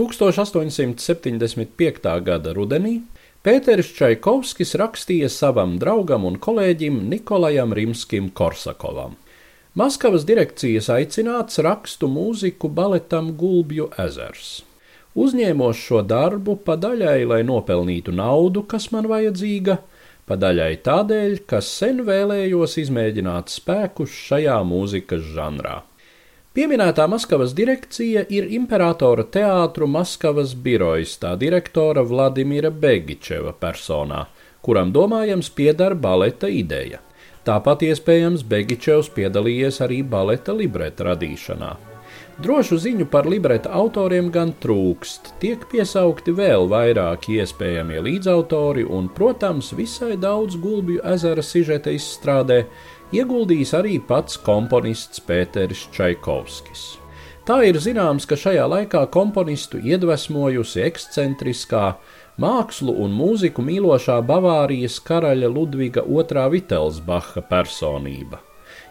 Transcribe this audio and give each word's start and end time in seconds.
1875. 0.00 2.24
gada 2.24 2.54
rudenī 2.56 3.02
Pēters 3.44 3.92
Čaikovskis 3.96 4.74
rakstīja 4.80 5.28
savam 5.32 5.78
draugam 5.80 6.24
un 6.28 6.36
kolēģim 6.40 7.08
Nikolajam 7.10 7.72
Rimskim 7.76 8.30
Korsakovam. 8.36 9.12
Maskavas 9.76 10.24
direkcijas 10.28 10.88
aicināts 10.92 11.58
rakstu 11.64 12.08
mūziku 12.08 12.68
baletam 12.72 13.32
Gulbju 13.36 13.90
ezers. 14.00 14.62
Uzņēmos 15.20 15.76
šo 15.76 16.02
darbu 16.06 16.56
pa 16.64 16.76
daļai, 16.80 17.24
lai 17.28 17.42
nopelnītu 17.44 18.12
naudu, 18.14 18.62
kas 18.64 18.92
man 18.94 19.06
vajadzīga, 19.10 19.76
pa 20.24 20.36
daļai 20.40 20.76
tādēļ, 20.86 21.44
ka 21.50 21.60
sen 21.60 22.04
vēlējos 22.08 22.78
izmēģināt 22.86 23.52
spēkus 23.52 24.10
šajā 24.30 24.62
mūzikas 24.64 25.22
žanrā. 25.36 25.89
Pieminētā 26.50 27.04
Maskavas 27.06 27.52
direkcija 27.54 28.24
ir 28.34 28.48
imperatora 28.50 29.22
teātru 29.36 29.86
Maskavas 29.86 30.56
birojas 30.64 31.12
tā 31.22 31.36
direktora 31.38 32.02
Vladimira 32.02 32.72
Begičeva 32.74 33.52
personā, 33.54 34.24
kuram 34.58 34.90
domājams 34.90 35.52
pieder 35.54 35.94
baleta 35.94 36.50
ideja. 36.50 36.98
Tāpat 37.46 37.86
iespējams 37.86 38.42
Begičevs 38.50 39.12
piedalījies 39.14 39.78
arī 39.86 40.00
baleta 40.02 40.56
libreta 40.58 41.06
radīšanā. 41.12 41.70
Drošu 42.40 42.78
ziņu 42.80 43.04
par 43.12 43.26
libreta 43.28 43.68
autoriem 43.76 44.30
gan 44.32 44.54
trūkst, 44.62 45.34
tiek 45.42 45.66
piesaukti 45.68 46.32
vēl 46.32 46.70
vairāki 46.72 47.36
iespējamie 47.36 48.00
līdzautori, 48.06 48.86
un, 48.88 49.10
protams, 49.12 49.74
visai 49.76 50.14
daudz 50.16 50.56
gulbju 50.56 51.02
ezera 51.12 51.44
sižeta 51.44 51.92
izstrādē 51.92 52.62
ieguldījis 53.12 53.74
arī 53.76 53.98
pats 54.00 54.40
komponists 54.40 55.20
Pēters 55.28 55.84
Čaikovskis. 55.92 56.88
Tā 57.44 57.60
ir 57.68 57.76
zināms, 57.76 58.24
ka 58.24 58.40
šajā 58.40 58.64
laikā 58.72 59.04
komponistu 59.12 59.76
iedvesmojusi 59.76 60.86
ekscentriskā, 60.88 61.86
mākslu 62.40 62.96
un 63.04 63.20
mūziku 63.20 63.60
mīlošā 63.68 64.22
Bavārijas 64.24 64.96
karaļa 65.04 65.52
Ludviga 65.52 66.08
II 66.08 66.52
Vitelsbacha 66.56 67.44
personība. 67.52 68.40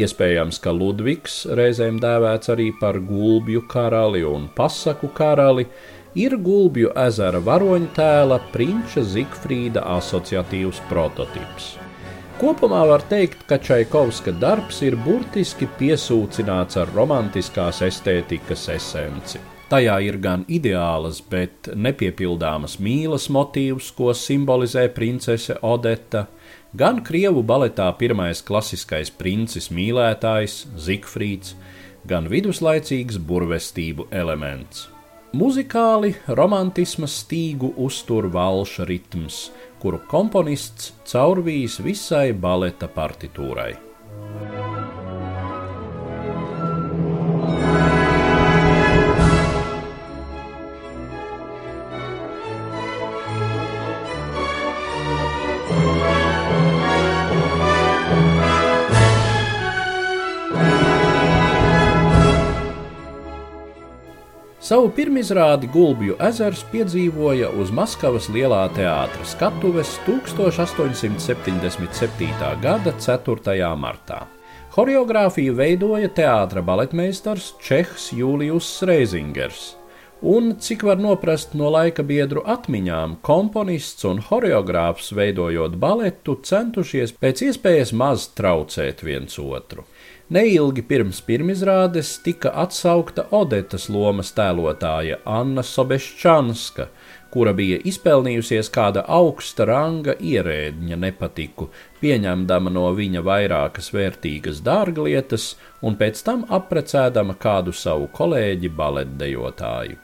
Iespējams, 0.00 0.60
ka 0.64 0.72
Ludvigs, 0.72 1.42
reizēm 1.58 1.98
dēvēts 2.02 2.52
arī 2.54 2.70
par 2.80 2.98
gulbju 3.04 3.64
karali 3.68 4.22
un 4.24 4.46
pasaku 4.56 5.10
karali, 5.16 5.66
ir 6.18 6.36
Gulbju 6.42 6.92
ezera 6.98 7.40
varoņtēla 7.46 8.40
prinča 8.54 9.04
Zigfrīda 9.06 9.84
asociatīvs 9.98 10.82
prototyps. 10.88 11.74
Kopumā 12.40 12.80
var 12.88 13.02
teikt, 13.04 13.44
ka 13.50 13.58
Čaikovska 13.60 14.32
darbs 14.40 14.80
ir 14.86 14.96
burtiski 15.04 15.68
piesūcināts 15.78 16.80
ar 16.80 16.88
romantiskās 16.96 17.82
estētikas 17.84 18.68
esenci. 18.72 19.42
Tajā 19.70 20.00
ir 20.02 20.16
gan 20.18 20.42
ideālas, 20.50 21.20
bet 21.22 21.68
nepiepildāmas 21.78 22.80
mīlas 22.82 23.28
motīvs, 23.30 23.92
ko 23.94 24.10
simbolizē 24.18 24.88
princese 24.90 25.54
Odeta, 25.62 26.24
gan 26.74 26.98
krievu 27.06 27.44
baletā 27.46 27.86
pirmais 28.00 28.40
klasiskais 28.42 29.12
princis 29.14 29.68
mīlētājs 29.70 30.64
Zigfrīds, 30.74 31.54
gan 32.02 32.26
viduslaicīgs 32.32 33.20
burvestību 33.28 34.08
elements. 34.10 34.88
Muzikāli 35.38 36.16
romantisma 36.34 37.06
stīgu 37.06 37.70
uztur 37.78 38.26
valša 38.34 38.88
ritms, 38.90 39.38
kuru 39.78 40.00
komponists 40.10 40.90
caurvīs 41.06 41.78
visai 41.86 42.32
baleta 42.34 42.90
partitūrai. 42.90 43.89
Savu 64.60 64.90
pirmizrādi 64.92 65.70
Gulbju 65.72 66.18
ezers 66.20 66.60
piedzīvoja 66.68 67.48
uz 67.62 67.70
Maskavas 67.72 68.26
lielā 68.28 68.66
teātra 68.76 69.24
skatuves 69.24 69.94
1877. 70.04 71.80
gada 72.60 72.92
4. 72.92 73.72
martā. 73.80 74.28
Horeogrāfiju 74.76 75.56
veidoja 75.56 76.12
teātra 76.12 76.60
baletmeistars 76.60 77.56
Čehs 77.64 78.12
Jūlijus 78.12 78.84
Reizingers, 78.84 79.80
un, 80.20 80.60
cik 80.60 80.84
var 80.84 81.00
noprast 81.00 81.56
no 81.56 81.72
laika 81.72 82.04
biedru 82.04 82.44
atmiņām, 82.44 83.24
komponists 83.24 84.04
un 84.04 84.20
horeogrāfs 84.28 85.16
veidojot 85.16 85.80
baletu 85.80 86.36
centušies 86.44 87.16
pēc 87.16 87.48
iespējas 87.48 87.96
maz 87.96 88.28
traucēt 88.36 89.00
viens 89.08 89.40
otru. 89.40 89.88
Neilgi 90.30 90.84
pirms 90.86 91.18
pirmizrādes 91.26 92.10
tika 92.22 92.52
atsaukta 92.62 93.24
Odetas 93.34 93.88
lomas 93.90 94.28
tēlotāja 94.36 95.16
Anna 95.26 95.64
Sobeščanska, 95.66 96.84
kura 97.34 97.50
bija 97.58 97.80
izpelnījusies 97.90 98.70
kāda 98.70 99.02
augsta 99.10 99.66
ranga 99.66 100.14
ierēdņa 100.14 100.98
nepatiku, 101.02 101.66
pieņemdama 101.98 102.70
no 102.70 102.84
viņa 102.94 103.24
vairākas 103.26 103.90
vērtīgas 103.96 104.60
dārglietas 104.68 105.48
un 105.82 105.98
pēc 105.98 106.22
tam 106.28 106.44
apprecēdama 106.60 107.34
kādu 107.42 107.74
savu 107.74 108.06
kolēģi 108.14 108.70
baletdejotāju. 108.78 109.98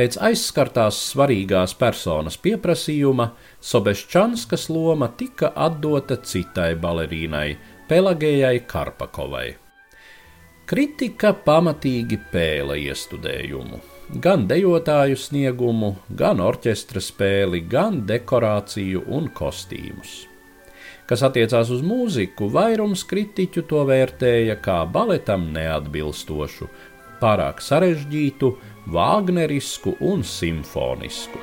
Pēc 0.00 0.16
aizskartās 0.24 1.02
svarīgās 1.10 1.74
personas 1.76 2.40
pieprasījuma 2.40 3.26
Sobeščanskas 3.60 4.70
loma 4.72 5.10
tika 5.20 5.52
atdota 5.52 6.16
citai 6.16 6.70
balerīnai, 6.80 7.58
Pelagējai 7.90 8.60
Karpakovai. 8.70 9.48
Kritika 10.70 11.32
pamatīgi 11.34 12.20
pēla 12.30 12.76
iestudējumu. 12.78 13.80
Gan 14.22 14.44
dejotāju 14.46 15.18
sniegumu, 15.18 15.88
gan 16.20 16.38
orķestra 16.38 17.02
spēli, 17.02 17.64
gan 17.72 18.04
dekorāciju 18.06 19.02
un 19.10 19.26
kostīmus. 19.34 20.12
Kas 21.10 21.26
attiecās 21.26 21.74
uz 21.74 21.82
mūziku, 21.82 22.46
vairums 22.54 23.02
kritiķu 23.10 23.66
to 23.72 23.82
vērtēja 23.90 24.60
kā 24.62 24.84
baletam 24.86 25.50
neatbilstošu, 25.56 26.70
pārāk 27.18 27.58
sarežģītu, 27.58 28.52
vāgnerisku 28.86 29.98
un 29.98 30.22
simfonisku. 30.22 31.42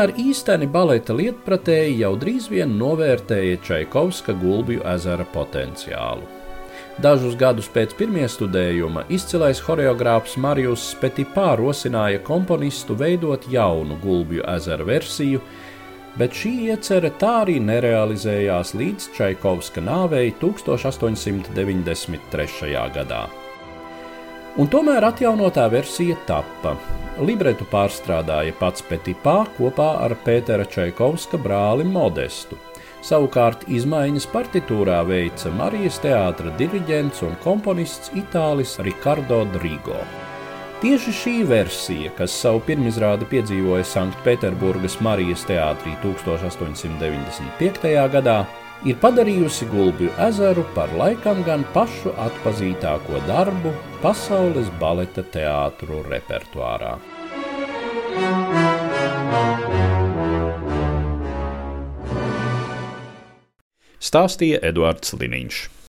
Tomēr 0.00 0.16
īsteni 0.16 0.64
baleta 0.64 1.12
lietpratēji 1.12 2.00
jau 2.00 2.16
drīz 2.16 2.48
vien 2.48 2.72
novērtēja 2.80 3.60
Čaikovska 3.66 4.32
gulbju 4.40 4.80
ezera 4.88 5.26
potenciālu. 5.28 6.24
Dažus 7.04 7.36
gadus 7.36 7.68
pēc 7.74 7.92
pirmie 7.98 8.24
studējuma 8.24 9.02
izcilais 9.12 9.60
horeogrāfs 9.66 10.38
Marijus 10.40 10.96
Petipā 11.02 11.52
rosināja 11.60 12.22
komponistu 12.24 12.96
veidot 12.96 13.44
jaunu 13.52 14.00
gulbju 14.00 14.40
ezera 14.54 14.84
versiju, 14.88 15.44
bet 16.16 16.32
šī 16.32 16.70
iecerē 16.70 17.12
tā 17.20 17.34
arī 17.42 17.60
nerealizējās 17.60 18.72
līdz 18.80 19.12
Čaikovska 19.20 19.84
nāvei 19.84 20.32
1893. 20.40 22.72
gadā. 22.96 23.28
Un 24.58 24.66
tomēr 24.66 25.04
atjaunotā 25.06 25.68
versija 25.70 26.16
tappa, 26.26 26.72
Libretu 27.22 27.66
pārstrādāja 27.70 28.54
pats 28.58 28.82
Petipā 28.82 29.44
kopā 29.58 29.90
ar 30.02 30.16
Pētera 30.24 30.64
Čaikovska 30.66 31.38
brāli 31.38 31.84
Modestu. 31.86 32.56
Savukārt 33.06 33.62
izmaiņas 33.70 34.26
partitūrā 34.32 34.98
veica 35.06 35.52
Marijas 35.54 36.00
teātra 36.02 36.50
diriģents 36.58 37.22
un 37.28 37.36
komponists 37.44 38.10
Itālis 38.18 38.74
Ricardo 38.84 39.44
Drigo. 39.54 40.00
Tieši 40.80 41.12
šī 41.12 41.36
versija, 41.44 42.10
kas 42.16 42.32
savu 42.32 42.62
pirmizrādi 42.66 43.28
piedzīvoja 43.30 43.84
Sanktpēterburgas 43.86 44.98
Marijas 45.04 45.44
teātrī 45.48 45.92
1895. 46.02 47.94
gadā, 48.16 48.38
ir 48.88 48.96
padarījusi 49.00 49.68
Gulbju 49.70 50.12
ezeru 50.26 50.64
par 50.74 50.92
laikam 50.96 51.42
gan 51.46 51.64
pašu 51.74 52.14
atpazītāko 52.26 53.20
darbu 53.28 53.72
pasaules 54.02 54.70
baleta 54.80 55.24
teātru 55.34 56.00
repertuārā. 56.08 56.94
Stāstīja 64.00 64.62
Eduards 64.64 65.12
Liniņš. 65.20 65.70